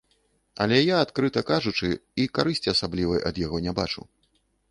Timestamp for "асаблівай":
2.75-3.19